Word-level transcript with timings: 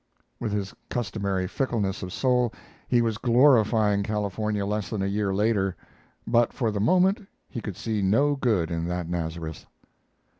With 0.39 0.51
his 0.51 0.73
customary 0.89 1.47
fickleness 1.47 2.01
of 2.01 2.11
soul, 2.11 2.51
he 2.87 3.03
was 3.03 3.19
glorifying 3.19 4.01
California 4.01 4.65
less 4.65 4.89
than 4.89 5.03
a 5.03 5.05
year 5.05 5.31
later, 5.31 5.75
but 6.25 6.51
for 6.51 6.71
the 6.71 6.79
moment 6.81 7.21
he 7.47 7.61
could 7.61 7.77
see 7.77 8.01
no 8.01 8.35
good 8.35 8.71
in 8.71 8.87
that 8.87 9.07
Nazareth. 9.07 9.67